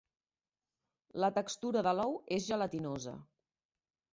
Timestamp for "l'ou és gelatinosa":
1.99-3.15